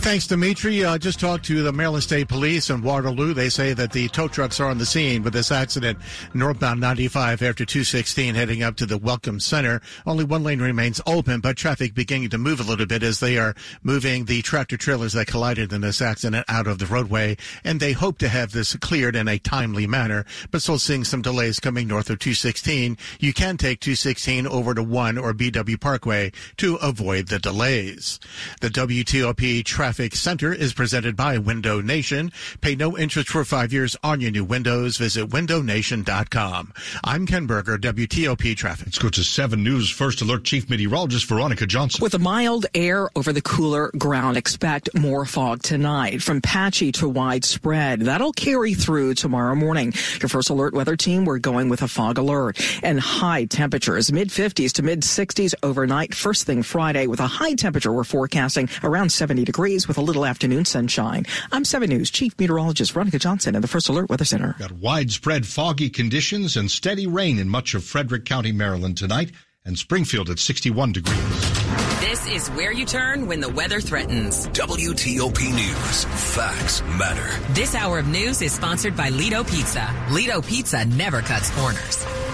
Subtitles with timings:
[0.00, 0.82] Thanks, Dimitri.
[0.82, 3.34] Uh, just talked to the Maryland State Police in Waterloo.
[3.34, 5.98] They say that the tow trucks are on the scene with this accident
[6.32, 9.82] northbound 95 after 216 heading up to the Welcome Center.
[10.06, 13.36] Only one lane remains open, but traffic beginning to move a little bit as they
[13.36, 17.36] are moving the tractor trailers that collided in this accident out of the roadway.
[17.62, 21.20] And they hope to have this cleared in a timely manner, but still seeing some
[21.20, 22.96] delays coming north of 216.
[23.20, 28.18] You can take 216 over to 1 or BW Parkway to avoid the delays.
[28.62, 32.30] The WTOP traffic Traffic Center is presented by Window Nation.
[32.60, 34.96] Pay no interest for five years on your new windows.
[34.98, 36.72] Visit windownation.com.
[37.02, 38.86] I'm Ken Berger, WTOP Traffic.
[38.86, 42.04] Let's go to 7 News First Alert Chief Meteorologist Veronica Johnson.
[42.04, 47.08] With a mild air over the cooler ground, expect more fog tonight from patchy to
[47.08, 48.02] widespread.
[48.02, 49.92] That'll carry through tomorrow morning.
[50.22, 54.28] Your First Alert weather team, we're going with a fog alert and high temperatures, mid
[54.28, 56.14] 50s to mid 60s overnight.
[56.14, 60.26] First thing Friday with a high temperature we're forecasting around 70 degrees with a little
[60.26, 61.26] afternoon sunshine.
[61.52, 64.56] I'm 7 News Chief Meteorologist Veronica Johnson in the First Alert Weather Center.
[64.58, 69.32] Got widespread foggy conditions and steady rain in much of Frederick County, Maryland tonight,
[69.64, 71.60] and Springfield at 61 degrees.
[72.00, 74.48] This is where you turn when the weather threatens.
[74.48, 76.04] WTOP News.
[76.34, 77.52] Facts matter.
[77.52, 79.88] This hour of news is sponsored by Lido Pizza.
[80.10, 82.29] Lido Pizza never cuts corners.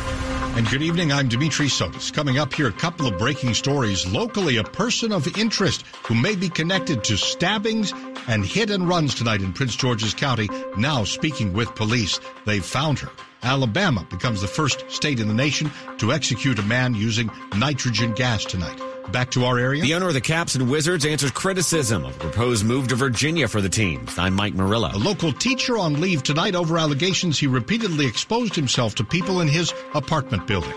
[0.56, 2.10] And good evening, I'm Dimitri Sotis.
[2.10, 4.06] Coming up here, a couple of breaking stories.
[4.06, 7.92] Locally, a person of interest who may be connected to stabbings
[8.26, 12.20] and hit and runs tonight in Prince George's County, now speaking with police.
[12.46, 13.10] They've found her.
[13.42, 18.46] Alabama becomes the first state in the nation to execute a man using nitrogen gas
[18.46, 18.80] tonight.
[19.12, 19.82] Back to our area.
[19.82, 23.48] The owner of the Caps and Wizards answers criticism of a proposed move to Virginia
[23.48, 24.06] for the team.
[24.18, 24.90] I'm Mike Murillo.
[24.92, 29.48] A local teacher on leave tonight over allegations he repeatedly exposed himself to people in
[29.48, 30.74] his apartment building.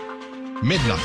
[0.62, 1.00] Midnight.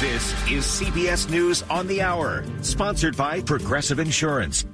[0.00, 4.64] This is CBS News on the Hour, sponsored by Progressive Insurance.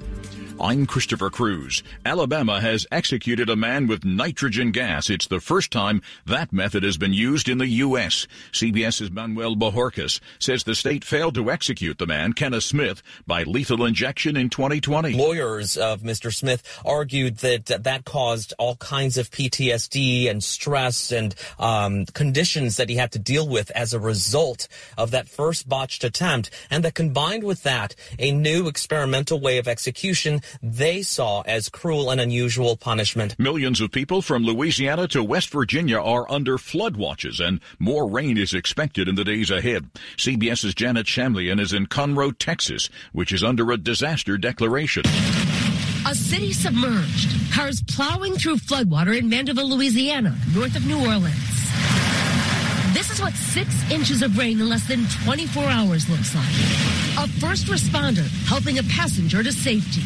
[0.61, 1.83] I'm Christopher Cruz.
[2.05, 5.09] Alabama has executed a man with nitrogen gas.
[5.09, 8.27] It's the first time that method has been used in the U.S.
[8.53, 13.87] CBS's Manuel Bojorquez says the state failed to execute the man, Kenneth Smith, by lethal
[13.87, 15.15] injection in 2020.
[15.15, 16.31] Lawyers of Mr.
[16.33, 22.91] Smith argued that that caused all kinds of PTSD and stress and um, conditions that
[22.91, 26.95] he had to deal with as a result of that first botched attempt, and that
[26.95, 32.77] combined with that, a new experimental way of execution they saw as cruel and unusual
[32.77, 33.39] punishment.
[33.39, 38.37] Millions of people from Louisiana to West Virginia are under flood watches, and more rain
[38.37, 39.91] is expected in the days ahead.
[40.17, 45.03] CBS's Janet Shamlian is in Conroe, Texas, which is under a disaster declaration.
[46.07, 51.35] A city submerged, cars plowing through floodwater in Mandeville, Louisiana, north of New Orleans.
[52.95, 57.25] This is what six inches of rain in less than 24 hours looks like.
[57.25, 60.03] A first responder helping a passenger to safety.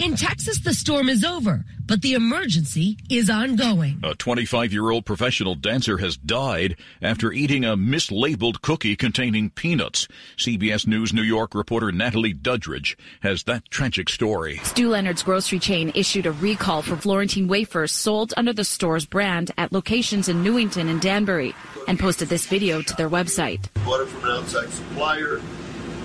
[0.00, 4.00] In Texas, the storm is over, but the emergency is ongoing.
[4.02, 10.08] A 25 year old professional dancer has died after eating a mislabeled cookie containing peanuts.
[10.36, 14.56] CBS News New York reporter Natalie Duddridge has that tragic story.
[14.64, 19.52] Stew Leonard's grocery chain issued a recall for Florentine wafers sold under the store's brand
[19.56, 21.54] at locations in Newington and Danbury
[21.86, 23.72] and posted this video to their website.
[23.84, 25.40] Bought it from an outside supplier,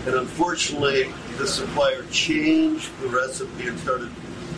[0.05, 4.11] and unfortunately, the supplier changed the recipe and started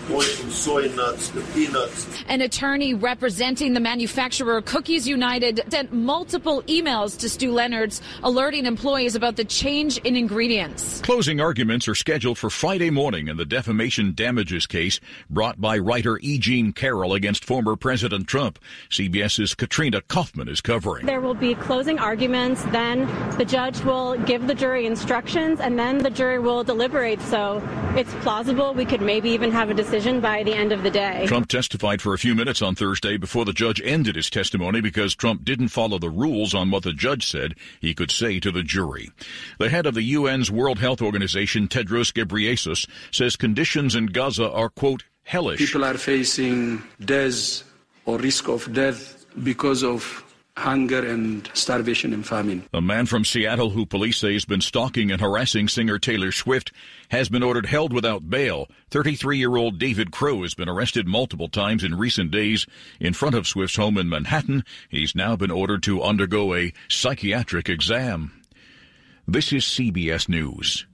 [0.08, 2.24] going from soy nuts to peanuts.
[2.28, 9.16] An attorney representing the manufacturer Cookies United sent multiple emails to Stew Leonard's alerting employees
[9.16, 11.02] about the change in ingredients.
[11.02, 16.20] Closing arguments are scheduled for Friday morning in the defamation damages case brought by writer
[16.22, 16.38] E.
[16.38, 18.60] Jean Carroll against former President Trump.
[18.90, 21.06] CBS's Katrina Kaufman is covering.
[21.06, 23.08] There will be closing arguments, then
[23.38, 27.22] the judge will give the jury instructions, and then the jury will deliberate.
[27.22, 27.62] So
[27.96, 31.26] it's plausible we could maybe even have a decision by the end of the day.
[31.28, 35.14] Trump testified for a few minutes on Thursday before the judge ended his testimony because
[35.14, 38.64] Trump didn't follow the rules on what the judge said he could say to the
[38.64, 39.12] jury.
[39.60, 44.70] The head of the UN's World Health Organization, Tedros Ghebreyesus, says conditions in Gaza are,
[44.70, 45.60] quote, hellish.
[45.60, 47.64] People are facing death
[48.06, 50.24] or risk of death because of
[50.58, 52.64] hunger and starvation and famine.
[52.74, 56.72] A man from Seattle who police say has been stalking and harassing singer Taylor Swift
[57.10, 58.68] has been ordered held without bail.
[58.92, 62.68] 33-year-old David Crowe has been arrested multiple times in recent days
[63.00, 64.64] in front of Swift's home in Manhattan.
[64.90, 68.34] He's now been ordered to undergo a psychiatric exam.
[69.28, 70.86] This is CBS News.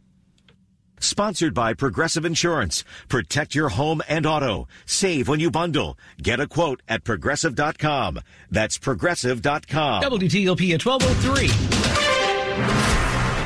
[1.00, 2.84] Sponsored by Progressive Insurance.
[3.08, 4.68] Protect your home and auto.
[4.86, 5.98] Save when you bundle.
[6.22, 8.20] Get a quote at progressive.com.
[8.50, 10.04] That's progressive.com.
[10.04, 11.48] WTOP at 1203.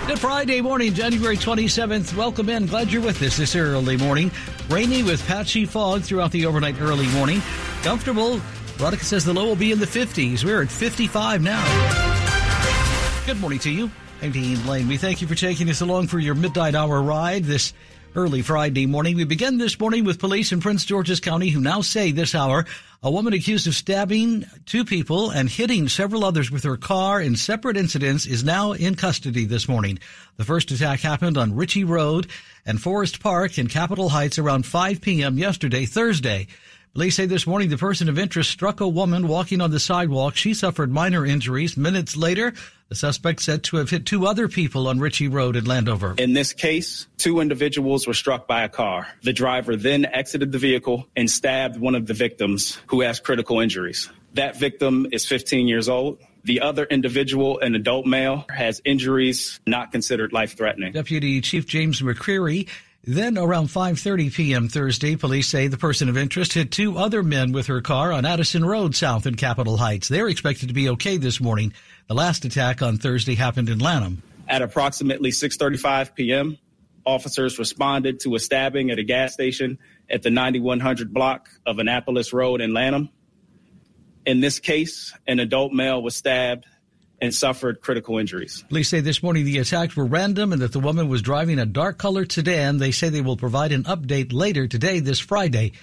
[0.08, 2.16] Good Friday morning, January 27th.
[2.18, 2.66] Welcome in.
[2.66, 4.32] Glad you're with us this early morning.
[4.70, 7.42] Rainy with patchy fog throughout the overnight early morning.
[7.82, 8.38] Comfortable.
[8.78, 10.44] Veronica says the low will be in the 50s.
[10.44, 11.64] We're at 55 now.
[13.26, 13.90] Good morning to you.
[14.24, 14.88] I'm Dean Lane.
[14.88, 17.74] We thank you for taking us along for your midnight hour ride this
[18.14, 19.16] early Friday morning.
[19.16, 22.68] We begin this morning with police in Prince George's County who now say this hour
[23.02, 27.36] a woman accused of stabbing two people and hitting several others with her car in
[27.36, 29.98] separate incidents is now in custody this morning.
[30.38, 32.28] The first attack happened on Ritchie Road
[32.64, 35.40] and Forest Park in Capitol Heights around 5 p.m.
[35.40, 36.46] yesterday, Thursday.
[36.94, 40.36] Police say this morning the person of interest struck a woman walking on the sidewalk.
[40.36, 41.78] She suffered minor injuries.
[41.78, 42.52] Minutes later,
[42.90, 46.16] the suspect said to have hit two other people on Ritchie Road in Landover.
[46.18, 49.08] In this case, two individuals were struck by a car.
[49.24, 53.62] The driver then exited the vehicle and stabbed one of the victims who has critical
[53.62, 54.10] injuries.
[54.34, 56.20] That victim is 15 years old.
[56.44, 60.92] The other individual, an adult male, has injuries not considered life threatening.
[60.92, 62.68] Deputy Chief James McCreary
[63.04, 64.68] then around 5:30 p.m.
[64.68, 68.26] Thursday, police say the person of interest hit two other men with her car on
[68.26, 70.08] Addison Road south in Capitol Heights.
[70.08, 71.74] They're expected to be okay this morning.
[72.08, 74.22] The last attack on Thursday happened in Lanham.
[74.48, 76.58] At approximately 6:35 p.m.,
[77.06, 82.34] officers responded to a stabbing at a gas station at the 9100 block of Annapolis
[82.34, 83.10] Road in Lanham.
[84.26, 86.66] In this case, an adult male was stabbed
[87.22, 88.66] and suffered critical injuries.
[88.68, 91.66] Police say this morning the attacks were random and that the woman was driving a
[91.66, 92.78] dark colored sedan.
[92.78, 95.74] They say they will provide an update later today, this Friday.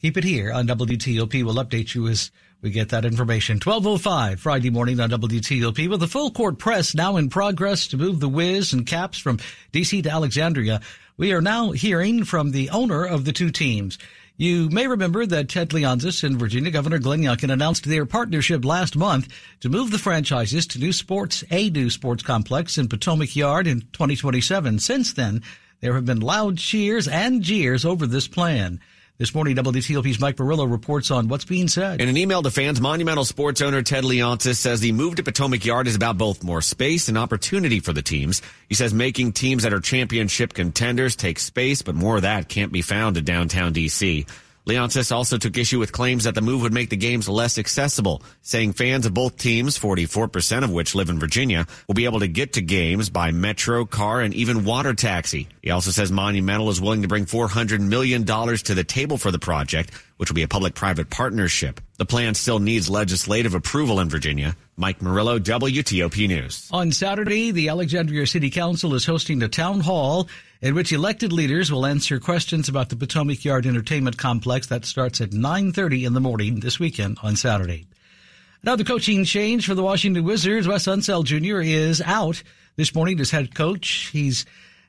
[0.00, 1.44] Keep it here on WTOP.
[1.44, 2.30] We'll update you as
[2.62, 3.56] we get that information.
[3.56, 8.20] 1205 Friday morning on WTOP with the full court press now in progress to move
[8.20, 9.38] the Whiz and Caps from
[9.72, 10.80] DC to Alexandria.
[11.18, 13.98] We are now hearing from the owner of the two teams.
[14.36, 18.96] You may remember that Ted Leonsis and Virginia Governor Glenn Youngkin announced their partnership last
[18.96, 19.28] month
[19.60, 23.82] to move the franchises to new sports, a new sports complex in Potomac Yard in
[23.92, 24.80] 2027.
[24.80, 25.40] Since then,
[25.80, 28.80] there have been loud cheers and jeers over this plan.
[29.16, 32.00] This morning, WTOP's Mike Murillo reports on what's being said.
[32.00, 35.64] In an email to fans, Monumental sports owner Ted Leonsis says the move to Potomac
[35.64, 38.42] Yard is about both more space and opportunity for the teams.
[38.68, 42.72] He says making teams that are championship contenders takes space, but more of that can't
[42.72, 44.26] be found in downtown D.C.
[44.66, 48.22] Leonsis also took issue with claims that the move would make the games less accessible,
[48.40, 52.28] saying fans of both teams, 44% of which live in Virginia, will be able to
[52.28, 55.48] get to games by metro, car, and even water taxi.
[55.60, 59.38] He also says Monumental is willing to bring $400 million to the table for the
[59.38, 61.78] project, which will be a public-private partnership.
[61.98, 64.56] The plan still needs legislative approval in Virginia.
[64.76, 66.68] Mike Murillo, WTOP News.
[66.72, 70.26] On Saturday, the Alexandria City Council is hosting a town hall
[70.64, 74.66] in which elected leaders will answer questions about the Potomac Yard Entertainment Complex.
[74.68, 77.86] That starts at 9.30 in the morning this weekend on Saturday.
[78.62, 80.66] Now the coaching change for the Washington Wizards.
[80.66, 81.60] Wes Unseld Jr.
[81.60, 82.42] is out
[82.76, 84.08] this morning as head coach.
[84.10, 84.46] He's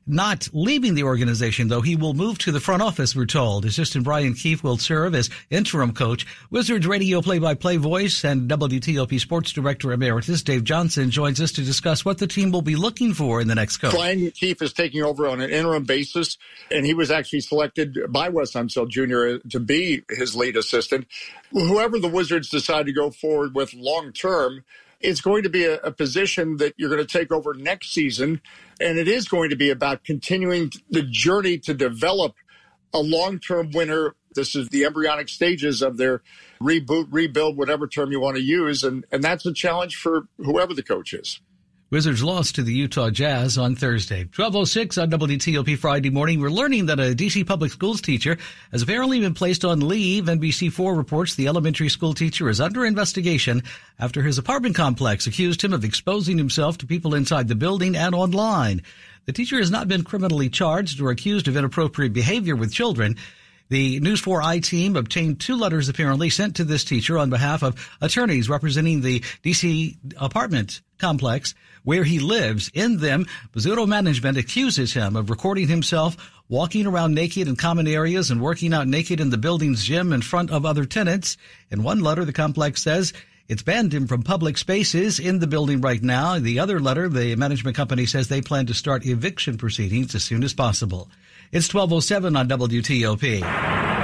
[0.07, 1.81] not leaving the organization, though.
[1.81, 3.65] He will move to the front office, we're told.
[3.65, 6.25] Assistant Brian Keefe will serve as interim coach.
[6.51, 12.05] Wizards radio play-by-play voice and WTOP sports director emeritus Dave Johnson joins us to discuss
[12.05, 13.93] what the team will be looking for in the next coach.
[13.93, 16.37] Brian Keefe is taking over on an interim basis,
[16.69, 19.47] and he was actually selected by Wes Unseld Jr.
[19.49, 21.07] to be his lead assistant.
[21.51, 24.63] Whoever the Wizards decide to go forward with long term,
[24.99, 28.41] it's going to be a, a, position that you're going to take over next season.
[28.79, 32.35] And it is going to be about continuing the journey to develop
[32.93, 34.15] a long term winner.
[34.33, 36.21] This is the embryonic stages of their
[36.61, 38.83] reboot, rebuild, whatever term you want to use.
[38.83, 41.39] And, and that's a challenge for whoever the coach is.
[41.95, 44.23] Wizards lost to the Utah Jazz on Thursday.
[44.23, 46.41] 1206 on WTOP Friday morning.
[46.41, 48.37] We're learning that a DC public schools teacher
[48.73, 50.25] has apparently been placed on leave.
[50.25, 53.63] NBC4 reports the elementary school teacher is under investigation
[53.97, 58.13] after his apartment complex accused him of exposing himself to people inside the building and
[58.13, 58.81] online.
[59.23, 63.15] The teacher has not been criminally charged or accused of inappropriate behavior with children.
[63.69, 67.63] The News 4 I team obtained two letters apparently sent to this teacher on behalf
[67.63, 72.69] of attorneys representing the DC apartment complex where he lives.
[72.73, 76.17] In them, Bozzuto Management accuses him of recording himself
[76.49, 80.21] walking around naked in common areas and working out naked in the building's gym in
[80.21, 81.37] front of other tenants.
[81.71, 83.13] In one letter, the complex says
[83.47, 86.33] it's banned him from public spaces in the building right now.
[86.33, 90.23] In the other letter, the management company says they plan to start eviction proceedings as
[90.23, 91.09] soon as possible.
[91.51, 93.94] It's 1207 on WTOP.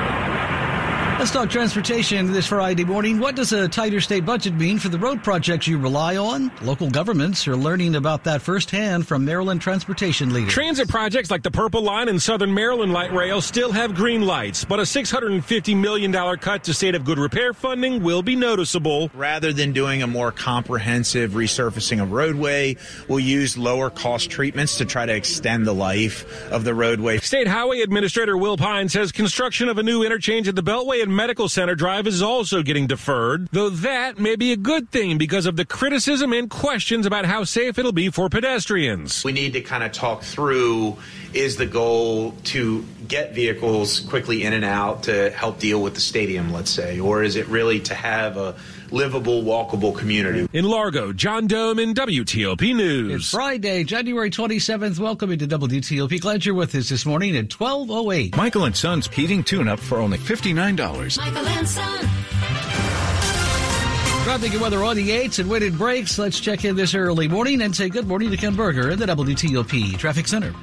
[1.22, 3.20] Let's talk transportation this Friday morning.
[3.20, 6.52] What does a tighter state budget mean for the road projects you rely on?
[6.64, 10.52] Local governments are learning about that firsthand from Maryland transportation leaders.
[10.52, 14.66] Transit projects like the Purple Line and Southern Maryland Light Rail still have green lights,
[14.66, 19.12] but a $650 million cut to state of good repair funding will be noticeable.
[19.14, 22.76] Rather than doing a more comprehensive resurfacing of roadway,
[23.08, 27.20] we'll use lower cost treatments to try to extend the life of the roadway.
[27.20, 31.11] State Highway Administrator Will Pines says construction of a new interchange at the Beltway and
[31.16, 35.46] Medical Center Drive is also getting deferred, though that may be a good thing because
[35.46, 39.24] of the criticism and questions about how safe it'll be for pedestrians.
[39.24, 40.98] We need to kind of talk through
[41.34, 46.02] is the goal to get vehicles quickly in and out to help deal with the
[46.02, 48.56] stadium, let's say, or is it really to have a
[48.92, 50.48] livable, walkable community?
[50.54, 53.14] In Largo, John Domen WTOP News.
[53.14, 55.00] It's Friday, January 27th.
[55.00, 56.20] Welcome into WTOP.
[56.20, 58.36] Glad you're with us this morning at 1208.
[58.36, 61.18] Michael and Son's heating tune-up for only $59.
[61.18, 62.10] Michael and Son.
[64.24, 66.20] Traffic and weather on the 8s and weighted breaks.
[66.20, 69.08] Let's check in this early morning and say good morning to Ken Berger in the
[69.08, 70.54] WTOP Traffic Center.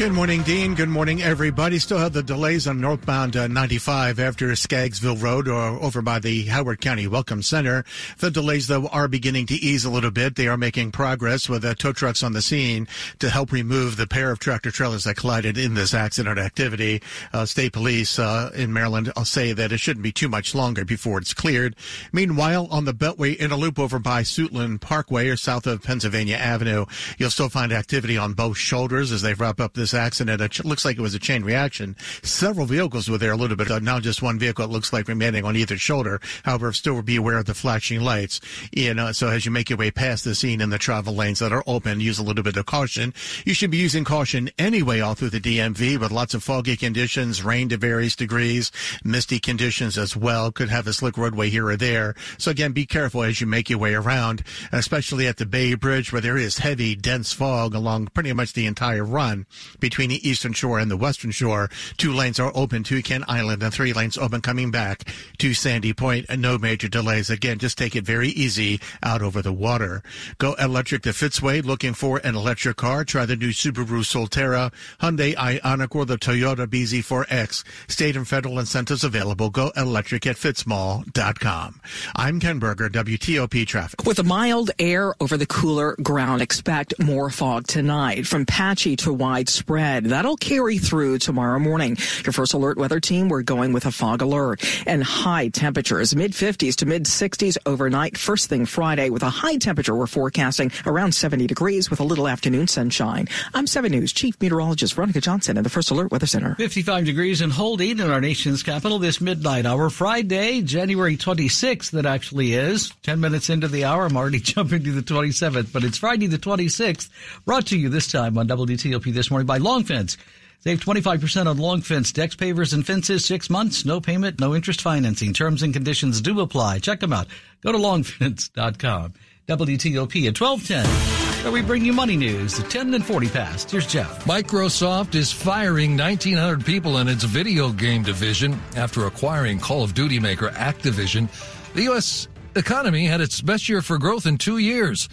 [0.00, 0.74] Good morning, Dean.
[0.74, 1.78] Good morning, everybody.
[1.78, 6.46] Still have the delays on northbound uh, 95 after Scaggsville Road or over by the
[6.46, 7.84] Howard County Welcome Center.
[8.16, 10.36] The delays, though, are beginning to ease a little bit.
[10.36, 12.88] They are making progress with uh, tow trucks on the scene
[13.18, 17.02] to help remove the pair of tractor trailers that collided in this accident activity.
[17.34, 20.82] Uh, state police uh, in Maryland will say that it shouldn't be too much longer
[20.82, 21.76] before it's cleared.
[22.10, 26.36] Meanwhile, on the Beltway in a loop over by Suitland Parkway or south of Pennsylvania
[26.36, 26.86] Avenue,
[27.18, 30.40] you'll still find activity on both shoulders as they wrap up this accident.
[30.40, 31.96] It looks like it was a chain reaction.
[32.22, 33.70] Several vehicles were there a little bit.
[33.70, 36.20] Uh, now just one vehicle it looks like remaining on either shoulder.
[36.44, 38.40] However, still be aware of the flashing lights.
[38.72, 41.38] You know, so as you make your way past the scene in the travel lanes
[41.38, 43.14] that are open, use a little bit of caution.
[43.44, 47.42] You should be using caution anyway all through the DMV with lots of foggy conditions,
[47.42, 48.70] rain to various degrees,
[49.04, 50.52] misty conditions as well.
[50.52, 52.14] Could have a slick roadway here or there.
[52.38, 54.42] So again, be careful as you make your way around,
[54.72, 58.66] especially at the Bay Bridge where there is heavy, dense fog along pretty much the
[58.66, 59.46] entire run
[59.80, 61.70] between the eastern shore and the western shore.
[61.96, 65.04] Two lanes are open to Kent Island and three lanes open coming back
[65.38, 67.30] to Sandy Point no major delays.
[67.30, 70.02] Again, just take it very easy out over the water.
[70.38, 71.64] Go electric the Fitzway.
[71.64, 73.04] Looking for an electric car?
[73.04, 77.64] Try the new Subaru Solterra, Hyundai Ioniq, or the Toyota BZ4X.
[77.90, 79.50] State and federal incentives available.
[79.50, 81.80] Go electric at fitzmall.com.
[82.16, 84.04] I'm Ken Berger, WTOP Traffic.
[84.04, 89.12] With a mild air over the cooler ground, expect more fog tonight from patchy to
[89.12, 89.69] widespread.
[89.70, 91.96] That'll carry through tomorrow morning.
[92.24, 96.32] Your first alert weather team, we're going with a fog alert and high temperatures, mid
[96.32, 98.18] 50s to mid 60s overnight.
[98.18, 102.26] First thing Friday with a high temperature, we're forecasting around 70 degrees with a little
[102.26, 103.28] afternoon sunshine.
[103.54, 106.56] I'm 7 News Chief Meteorologist Veronica Johnson in the First Alert Weather Center.
[106.56, 112.06] 55 degrees and holding in our nation's capital this midnight hour, Friday, January 26th, that
[112.06, 112.92] actually is.
[113.04, 116.38] 10 minutes into the hour, I'm already jumping to the 27th, but it's Friday the
[116.38, 117.08] 26th,
[117.44, 120.16] brought to you this time on WTOP this morning by Long Fence.
[120.62, 123.24] Save 25% on long fence decks, pavers, and fences.
[123.24, 125.32] Six months, no payment, no interest financing.
[125.32, 126.80] Terms and conditions do apply.
[126.80, 127.28] Check them out.
[127.62, 129.14] Go to longfence.com.
[129.48, 133.70] WTOP at 1210, where we bring you money news at 10 and 40 past.
[133.70, 134.24] Here's Jeff.
[134.24, 140.20] Microsoft is firing 1,900 people in its video game division after acquiring Call of Duty
[140.20, 141.28] maker Activision.
[141.72, 142.28] The U.S.
[142.54, 145.08] economy had its best year for growth in two years.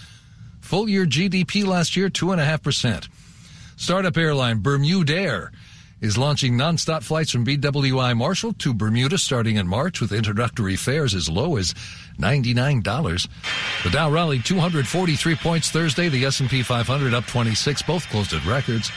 [0.59, 3.07] Full year GDP last year, 2.5%.
[3.77, 5.51] Startup airline Bermudair
[6.01, 11.13] is launching nonstop flights from BWI Marshall to Bermuda starting in March with introductory fares
[11.13, 11.75] as low as
[12.19, 13.27] $99.
[13.83, 16.09] The Dow rallied 243 points Thursday.
[16.09, 17.83] The S&P 500 up 26.
[17.83, 18.91] Both closed at records.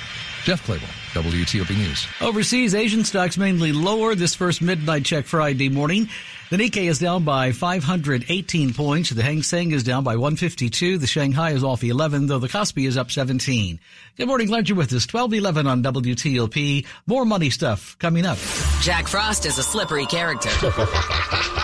[0.45, 0.81] Jeff Clabaugh,
[1.13, 2.07] WTOP News.
[2.23, 6.09] Overseas, Asian stocks mainly lower this first midnight check Friday morning.
[6.51, 9.11] The Nikkei is down by 518 points.
[9.11, 10.99] The Hang Seng is down by 152.
[10.99, 13.79] The Shanghai is off 11, though the Kospi is up 17.
[14.17, 14.49] Good morning.
[14.49, 15.07] Glad you're with us.
[15.07, 16.85] 1211 on WTOP.
[17.07, 18.37] More money stuff coming up.
[18.81, 20.49] Jack Frost is a slippery character.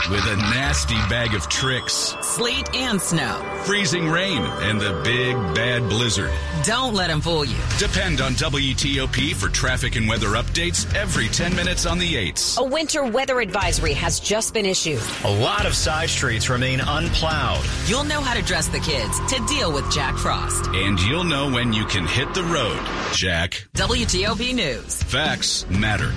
[0.08, 3.42] With a nasty bag of tricks, Sleet and snow.
[3.64, 6.30] freezing rain, and the big bad blizzard.
[6.62, 7.56] Don't let him fool you.
[7.78, 12.56] Depend on WTOP for traffic and weather updates every 10 minutes on the 8s.
[12.58, 14.75] A winter weather advisory has just been issued.
[15.24, 17.64] A lot of side streets remain unplowed.
[17.86, 20.66] You'll know how to dress the kids to deal with Jack Frost.
[20.68, 22.78] And you'll know when you can hit the road.
[23.14, 25.02] Jack, WTOP News.
[25.04, 26.12] facts matter.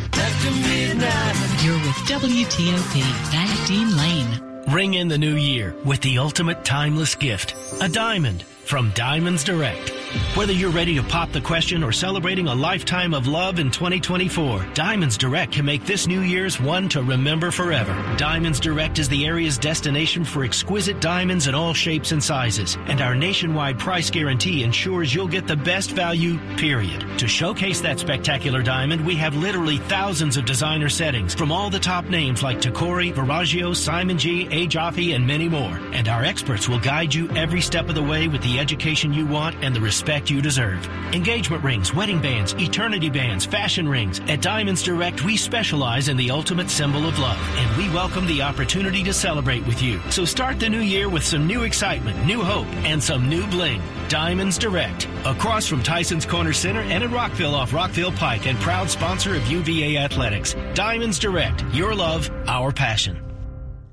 [1.64, 3.32] You're with WTOP.
[3.32, 4.64] That's Dean Lane.
[4.68, 9.90] Ring in the new year with the ultimate timeless gift, a diamond from Diamonds Direct.
[10.36, 14.64] Whether you're ready to pop the question or celebrating a lifetime of love in 2024,
[14.76, 17.94] Diamonds Direct can make this New Year's one to remember forever.
[18.18, 23.02] Diamonds Direct is the area's destination for exquisite diamonds in all shapes and sizes, and
[23.02, 27.06] our nationwide price guarantee ensures you'll get the best value, period.
[27.20, 31.80] To showcase that spectacular diamond, we have literally thousands of designer settings from all the
[31.80, 34.68] top names like Tacori, Verragio, Simon G, A.
[34.68, 35.80] Jaffe, and many more.
[35.92, 39.26] And our experts will guide you every step of the way with the education you
[39.26, 40.86] want and the respect you deserve.
[41.14, 44.20] Engagement rings, wedding bands, eternity bands, fashion rings.
[44.28, 48.42] At Diamonds Direct, we specialize in the ultimate symbol of love, and we welcome the
[48.42, 50.00] opportunity to celebrate with you.
[50.12, 53.82] So start the new year with some new excitement, new hope, and some new bling.
[54.10, 58.90] Diamonds Direct, across from Tyson's Corner Center and in Rockville off Rockville Pike, and proud
[58.90, 60.56] sponsor of UVA Athletics.
[60.74, 63.29] Diamonds Direct, your love, our passion.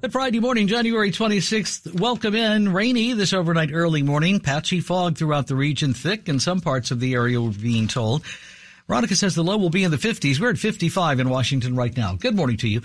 [0.03, 1.99] Good Friday morning, January 26th.
[1.99, 2.73] Welcome in.
[2.73, 4.41] Rainy this overnight early morning.
[4.41, 8.23] Patchy fog throughout the region, thick in some parts of the area, we're being told.
[8.87, 10.39] Veronica says the low will be in the 50s.
[10.39, 12.15] We're at 55 in Washington right now.
[12.15, 12.83] Good morning to you.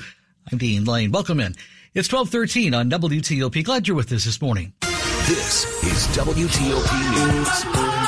[0.51, 1.11] I'm Dean Lane.
[1.11, 1.53] Welcome in.
[1.93, 3.63] It's 1213 on WTOP.
[3.65, 4.73] Glad you're with us this morning.
[5.27, 8.00] This is WTOP News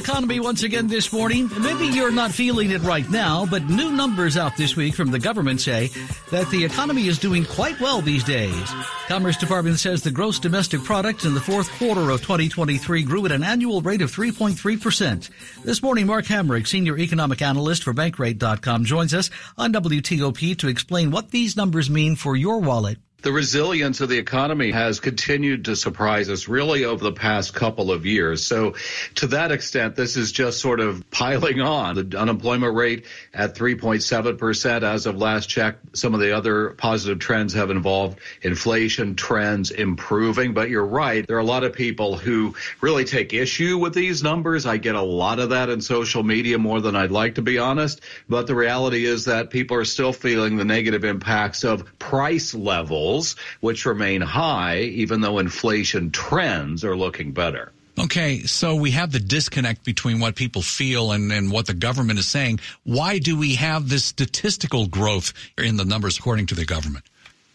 [0.00, 1.50] economy once again this morning.
[1.60, 5.18] Maybe you're not feeling it right now, but new numbers out this week from the
[5.18, 5.88] government say
[6.30, 8.72] that the economy is doing quite well these days.
[9.08, 13.32] Commerce Department says the gross domestic product in the fourth quarter of 2023 grew at
[13.32, 15.30] an annual rate of 3.3%.
[15.64, 19.28] This morning, Mark Hamrick, senior economic analyst for Bankrate.com, joins us
[19.58, 24.18] on WTOP to explain what these numbers mean for your wallet the resilience of the
[24.18, 28.44] economy has continued to surprise us really over the past couple of years.
[28.44, 28.74] So
[29.16, 31.94] to that extent, this is just sort of piling on.
[31.96, 35.76] The unemployment rate at 3.7% as of last check.
[35.92, 41.26] Some of the other positive trends have involved inflation trends improving, but you're right.
[41.26, 44.66] There are a lot of people who really take issue with these numbers.
[44.66, 47.58] I get a lot of that in social media more than I'd like to be
[47.58, 48.00] honest.
[48.28, 53.09] But the reality is that people are still feeling the negative impacts of price levels
[53.10, 57.72] levels, which remain high, even though inflation trends are looking better.
[57.98, 62.18] Okay, so we have the disconnect between what people feel and, and what the government
[62.18, 62.60] is saying.
[62.84, 67.04] Why do we have this statistical growth in the numbers according to the government?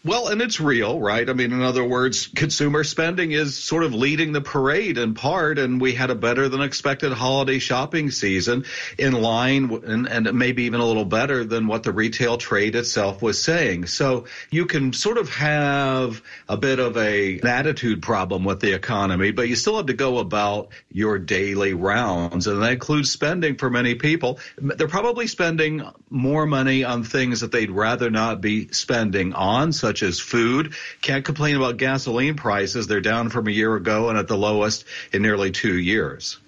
[0.06, 1.28] Well, and it's real, right?
[1.28, 5.58] I mean, in other words, consumer spending is sort of leading the parade in part,
[5.58, 8.66] and we had a better than expected holiday shopping season
[8.98, 13.20] in line and, and maybe even a little better than what the retail trade itself
[13.20, 13.86] was saying.
[13.86, 18.74] So you can sort of have a bit of a, an attitude problem with the
[18.74, 23.56] economy, but you still have to go about your daily rounds, and that includes spending
[23.56, 24.38] for many people.
[24.56, 29.95] They're probably spending more money on things that they'd rather not be spending on, such
[29.96, 30.74] such as food.
[31.00, 32.86] Can't complain about gasoline prices.
[32.86, 36.38] They're down from a year ago and at the lowest in nearly two years.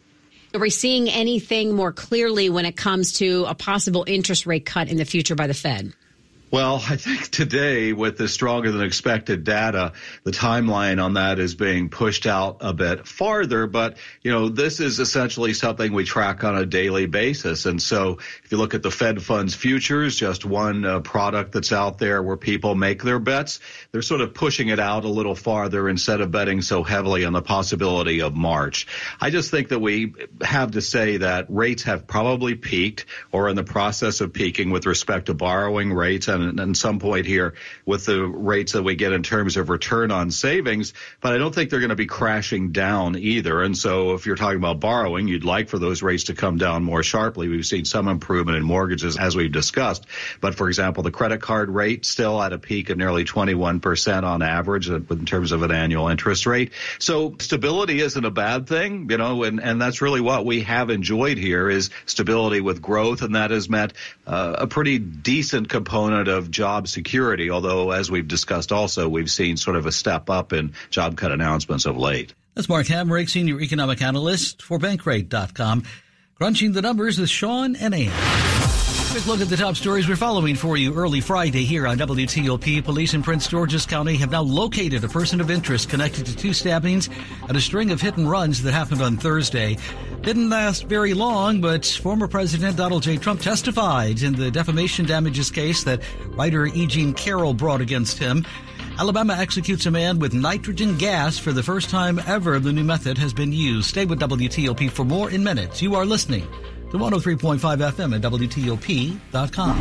[0.55, 4.89] Are we seeing anything more clearly when it comes to a possible interest rate cut
[4.89, 5.93] in the future by the Fed?
[6.51, 9.93] Well, I think today with the stronger than expected data,
[10.25, 13.67] the timeline on that is being pushed out a bit farther.
[13.67, 17.67] But, you know, this is essentially something we track on a daily basis.
[17.67, 21.71] And so if you look at the Fed funds futures, just one uh, product that's
[21.71, 23.61] out there where people make their bets,
[23.93, 27.35] they're sort of pushing it out a little farther instead of betting so heavily on
[27.35, 28.87] the possibility of March.
[29.21, 33.57] I just think that we have to say that rates have probably peaked or in
[33.57, 37.55] the process of peaking with respect to borrowing rates at some point here
[37.87, 41.55] with the rates that we get in terms of return on savings, but I don't
[41.55, 43.62] think they're going to be crashing down either.
[43.62, 46.85] And so if you're talking about borrowing, you'd like for those rates to come down
[46.85, 47.48] more sharply.
[47.48, 50.07] We've seen some improvement in mortgages as we've discussed.
[50.40, 54.42] But for example, the credit card rate still at a peak of nearly 21% on
[54.42, 56.72] average in terms of an annual interest rate.
[56.98, 60.90] So stability isn't a bad thing, you know, and, and that's really what we have
[60.90, 63.22] enjoyed here is stability with growth.
[63.22, 63.92] And that has meant
[64.27, 69.57] uh, a pretty decent component of job security, although, as we've discussed also, we've seen
[69.57, 72.35] sort of a step up in job cut announcements of late.
[72.55, 75.85] That's Mark Hamrick, Senior Economic Analyst for Bankrate.com.
[76.35, 78.58] Crunching the numbers with Sean and Ann.
[79.11, 82.85] Quick look at the top stories we're following for you early Friday here on WTOP.
[82.85, 86.53] Police in Prince George's County have now located a person of interest connected to two
[86.53, 87.09] stabbings
[87.49, 89.79] and a string of hit and runs that happened on Thursday.
[90.21, 93.16] Didn't last very long, but former President Donald J.
[93.16, 96.03] Trump testified in the defamation damages case that
[96.37, 96.87] writer E.
[96.87, 98.44] Jean Carroll brought against him.
[98.99, 102.61] Alabama executes a man with nitrogen gas for the first time ever.
[102.61, 103.88] The new method has been used.
[103.88, 105.81] Stay with WTOP for more in minutes.
[105.81, 106.47] You are listening
[106.90, 109.79] to 103.5 FM at WTOP.com.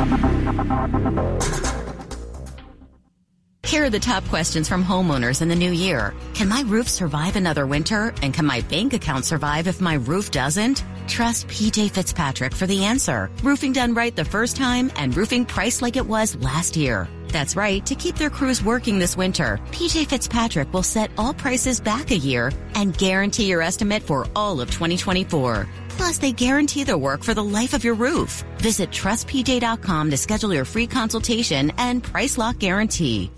[3.68, 6.14] Here are the top questions from homeowners in the new year.
[6.32, 8.14] Can my roof survive another winter?
[8.22, 10.82] And can my bank account survive if my roof doesn't?
[11.06, 13.30] Trust PJ Fitzpatrick for the answer.
[13.42, 17.08] Roofing done right the first time and roofing priced like it was last year.
[17.28, 17.84] That's right.
[17.84, 22.16] To keep their crews working this winter, PJ Fitzpatrick will set all prices back a
[22.16, 25.68] year and guarantee your estimate for all of 2024.
[25.98, 28.44] Plus, they guarantee their work for the life of your roof.
[28.58, 33.30] Visit trustpj.com to schedule your free consultation and price lock guarantee.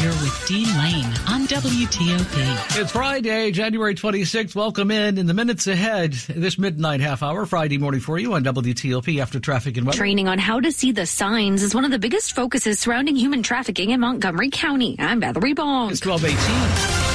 [0.00, 2.80] You're with Dean Lane on WTOP.
[2.80, 4.54] It's Friday, January 26th.
[4.54, 8.44] Welcome in in the minutes ahead, this midnight half hour, Friday morning for you on
[8.44, 9.98] WTOP after traffic and weather.
[9.98, 13.42] Training on how to see the signs is one of the biggest focuses surrounding human
[13.42, 14.94] trafficking in Montgomery County.
[15.00, 15.90] I'm Valerie Bonk.
[15.90, 17.07] It's 1218.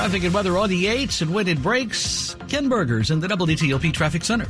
[0.00, 2.34] Traffic and weather on the 8s and when it breaks.
[2.48, 4.46] Ken Berger's in the WTOP Traffic Center.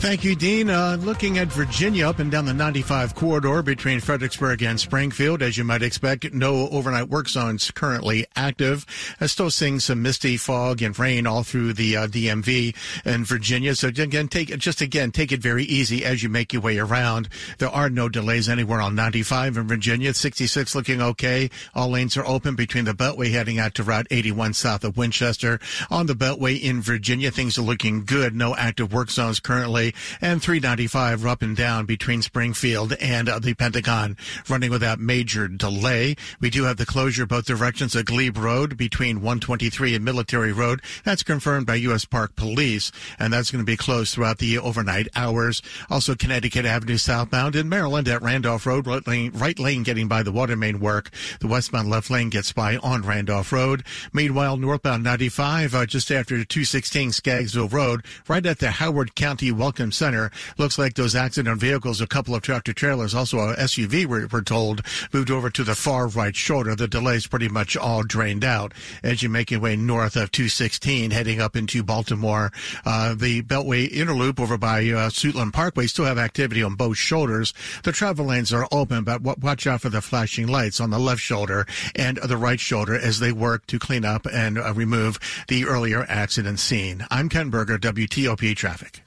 [0.00, 0.70] Thank you, Dean.
[0.70, 5.58] Uh, looking at Virginia up and down the 95 corridor between Fredericksburg and Springfield, as
[5.58, 8.86] you might expect, no overnight work zones currently active.
[9.20, 13.74] Uh, still seeing some misty fog and rain all through the uh, DMV in Virginia.
[13.74, 17.28] So again, take just again take it very easy as you make your way around.
[17.58, 20.14] There are no delays anywhere on 95 in Virginia.
[20.14, 21.50] 66 looking okay.
[21.74, 25.60] All lanes are open between the Beltway heading out to Route 81 south of Winchester.
[25.90, 28.34] On the Beltway in Virginia, things are looking good.
[28.34, 29.89] No active work zones currently
[30.20, 34.16] and 395 up and down between Springfield and uh, the Pentagon,
[34.48, 36.16] running without major delay.
[36.40, 40.82] We do have the closure both directions of Glebe Road between 123 and Military Road.
[41.04, 42.04] That's confirmed by U.S.
[42.04, 45.62] Park Police, and that's going to be closed throughout the overnight hours.
[45.88, 50.22] Also, Connecticut Avenue southbound in Maryland at Randolph Road, right lane, right lane getting by
[50.22, 51.10] the water main work.
[51.40, 53.84] The westbound left lane gets by on Randolph Road.
[54.12, 59.79] Meanwhile, northbound 95 uh, just after 216 Scaggsville Road, right at the Howard County Welcome
[59.90, 60.30] Center.
[60.58, 64.42] Looks like those accident vehicles, a couple of tractor trailers, also a SUV, we're, we're
[64.42, 66.74] told, moved over to the far right shoulder.
[66.74, 71.10] The delay's pretty much all drained out as you make your way north of 216,
[71.10, 72.52] heading up into Baltimore.
[72.84, 77.54] Uh, the Beltway Interloop over by uh, Suitland Parkway still have activity on both shoulders.
[77.84, 81.20] The travel lanes are open, but watch out for the flashing lights on the left
[81.20, 85.64] shoulder and the right shoulder as they work to clean up and uh, remove the
[85.64, 87.06] earlier accident scene.
[87.10, 89.02] I'm Ken Berger, WTOP Traffic.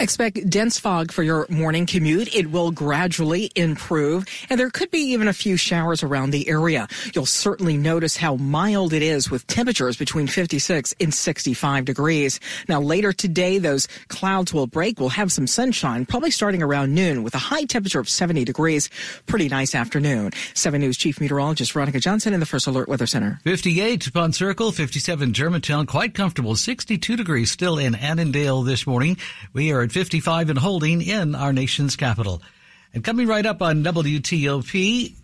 [0.00, 2.32] Expect dense fog for your morning commute.
[2.32, 6.86] It will gradually improve, and there could be even a few showers around the area.
[7.12, 12.38] You'll certainly notice how mild it is with temperatures between 56 and 65 degrees.
[12.68, 15.00] Now, later today, those clouds will break.
[15.00, 18.90] We'll have some sunshine, probably starting around noon with a high temperature of 70 degrees.
[19.26, 20.30] Pretty nice afternoon.
[20.54, 23.40] 7 News Chief Meteorologist Veronica Johnson in the First Alert Weather Center.
[23.42, 26.54] 58 Pond Circle, 57 Germantown, quite comfortable.
[26.54, 29.16] 62 degrees still in Annandale this morning.
[29.52, 32.42] We are at 55 and holding in our nation's capital.
[32.92, 35.14] And coming right up on WTOP,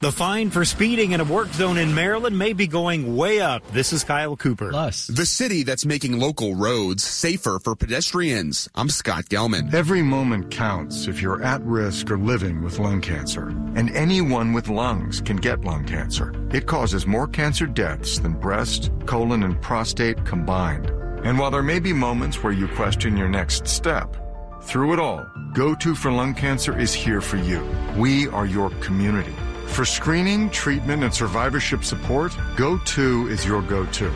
[0.00, 3.64] the fine for speeding in a work zone in Maryland may be going way up.
[3.70, 4.70] This is Kyle Cooper.
[4.70, 5.06] Plus.
[5.06, 8.68] The city that's making local roads safer for pedestrians.
[8.74, 9.72] I'm Scott Gelman.
[9.72, 13.48] Every moment counts if you're at risk or living with lung cancer.
[13.76, 16.32] And anyone with lungs can get lung cancer.
[16.52, 20.90] It causes more cancer deaths than breast, colon, and prostate combined.
[21.24, 24.16] And while there may be moments where you question your next step,
[24.62, 27.66] through it all, GO2 for Lung Cancer is here for you.
[27.96, 29.34] We are your community.
[29.66, 34.10] For screening, treatment, and survivorship support, Go To is your go to.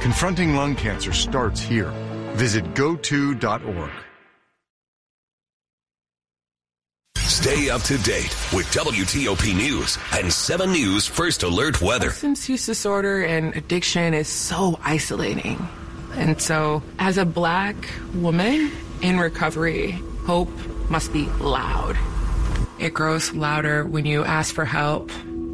[0.00, 1.90] Confronting lung cancer starts here.
[2.34, 3.90] Visit goto.org.
[7.16, 12.10] Stay up to date with WTOP News and 7 News First Alert Weather.
[12.10, 15.58] Substance use disorder and addiction is so isolating.
[16.14, 17.76] And so, as a black
[18.14, 18.70] woman
[19.02, 19.92] in recovery,
[20.26, 20.50] hope
[20.88, 21.96] must be loud.
[22.78, 25.10] It grows louder when you ask for help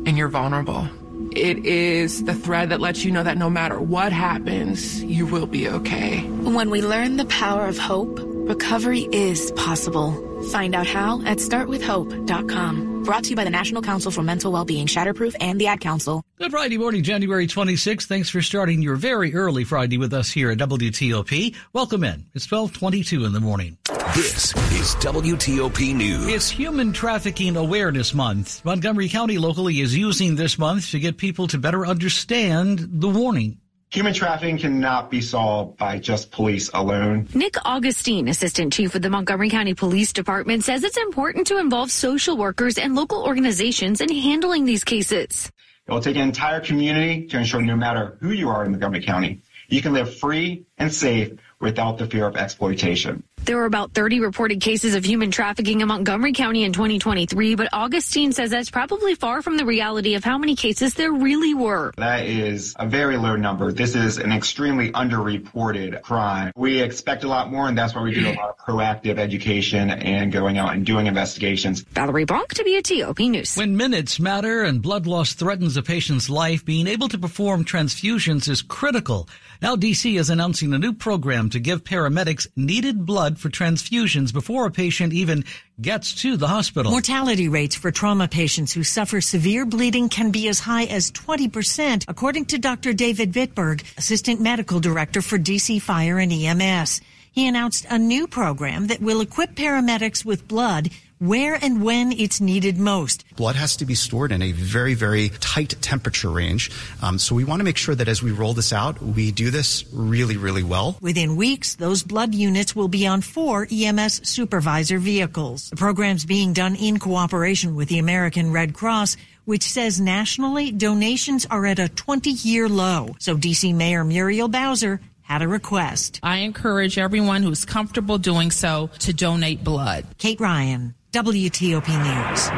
[0.06, 0.88] and you're vulnerable.
[1.32, 5.46] It is the thread that lets you know that no matter what happens, you will
[5.46, 6.20] be okay.
[6.22, 10.42] When we learn the power of hope, recovery is possible.
[10.52, 12.95] Find out how at startwithhope.com.
[13.06, 16.24] Brought to you by the National Council for Mental Wellbeing, Shatterproof, and the Ad Council.
[16.38, 18.06] Good Friday morning, January 26th.
[18.06, 21.54] Thanks for starting your very early Friday with us here at WTOP.
[21.72, 22.26] Welcome in.
[22.34, 23.78] It's 1222 in the morning.
[24.16, 26.26] This is WTOP News.
[26.26, 28.64] It's Human Trafficking Awareness Month.
[28.64, 33.60] Montgomery County locally is using this month to get people to better understand the warning.
[33.90, 37.28] Human trafficking cannot be solved by just police alone.
[37.34, 41.90] Nick Augustine, Assistant Chief with the Montgomery County Police Department, says it's important to involve
[41.92, 45.50] social workers and local organizations in handling these cases.
[45.86, 49.04] It will take an entire community to ensure no matter who you are in Montgomery
[49.04, 53.22] County, you can live free and safe without the fear of exploitation.
[53.44, 57.68] There were about 30 reported cases of human trafficking in Montgomery County in 2023, but
[57.72, 61.92] Augustine says that's probably far from the reality of how many cases there really were.
[61.96, 63.70] That is a very low number.
[63.70, 66.52] This is an extremely underreported crime.
[66.56, 69.90] We expect a lot more, and that's why we do a lot of proactive education
[69.90, 71.82] and going out and doing investigations.
[71.82, 73.56] Valerie Bonk, WTOP News.
[73.56, 78.48] When minutes matter and blood loss threatens a patient's life, being able to perform transfusions
[78.48, 79.28] is critical.
[79.62, 84.66] Now DC is announcing a new program to give paramedics needed blood for transfusions before
[84.66, 85.44] a patient even
[85.80, 86.90] gets to the hospital.
[86.90, 92.04] Mortality rates for trauma patients who suffer severe bleeding can be as high as 20%,
[92.08, 92.92] according to Dr.
[92.92, 97.00] David Bitberg, Assistant Medical Director for DC Fire and EMS.
[97.32, 102.40] He announced a new program that will equip paramedics with blood where and when it's
[102.40, 103.24] needed most.
[103.36, 106.70] Blood has to be stored in a very, very tight temperature range.
[107.02, 109.50] Um, so we want to make sure that as we roll this out, we do
[109.50, 110.96] this really, really well.
[111.00, 115.70] Within weeks, those blood units will be on four EMS supervisor vehicles.
[115.70, 121.46] The program's being done in cooperation with the American Red Cross which says nationally donations
[121.46, 123.14] are at a 20 year low.
[123.20, 126.20] So DC Mayor Muriel Bowser had a request.
[126.22, 130.06] I encourage everyone who's comfortable doing so to donate blood.
[130.18, 132.50] Kate Ryan, WTOP News.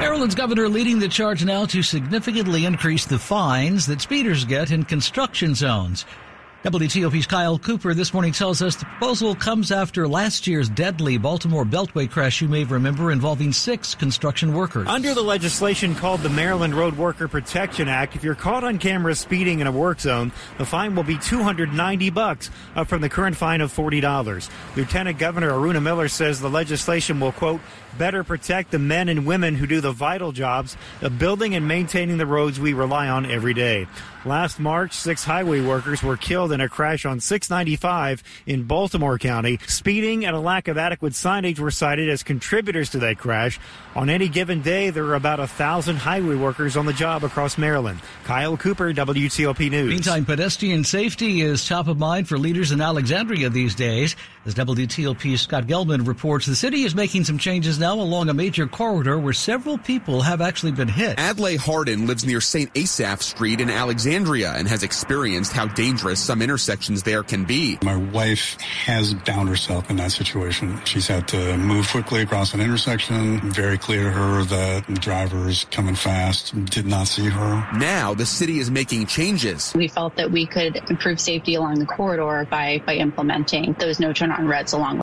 [0.00, 4.84] Maryland's governor leading the charge now to significantly increase the fines that speeders get in
[4.84, 6.04] construction zones.
[6.64, 11.64] WTOP's Kyle Cooper this morning tells us the proposal comes after last year's deadly Baltimore
[11.64, 14.86] Beltway crash you may remember involving six construction workers.
[14.86, 19.16] Under the legislation called the Maryland Road Worker Protection Act, if you're caught on camera
[19.16, 23.36] speeding in a work zone, the fine will be 290 bucks, up from the current
[23.36, 24.48] fine of $40.
[24.76, 27.60] Lieutenant Governor Aruna Miller says the legislation will quote
[27.98, 32.18] better protect the men and women who do the vital jobs of building and maintaining
[32.18, 33.86] the roads we rely on every day.
[34.24, 39.58] Last March, six highway workers were killed in a crash on 695 in Baltimore County.
[39.66, 43.58] Speeding and a lack of adequate signage were cited as contributors to that crash.
[43.96, 47.58] On any given day, there are about a thousand highway workers on the job across
[47.58, 48.00] Maryland.
[48.22, 49.90] Kyle Cooper, WTOP News.
[49.90, 54.14] Meantime, pedestrian safety is top of mind for leaders in Alexandria these days.
[54.44, 58.66] As WTOP's Scott Gelman reports, the city is making some changes now along a major
[58.66, 61.18] corridor where several people have actually been hit.
[61.18, 62.70] Adlai Hardin lives near St.
[62.76, 63.92] Asaph Street in Alexandria.
[64.02, 67.78] Alexandria and has experienced how dangerous some intersections there can be.
[67.84, 70.80] My wife has found herself in that situation.
[70.84, 73.38] She's had to move quickly across an intersection.
[73.52, 77.68] Very clear to her that the drivers coming fast did not see her.
[77.78, 79.72] Now the city is making changes.
[79.74, 84.12] We felt that we could improve safety along the corridor by, by implementing those no
[84.12, 84.98] turn on reds along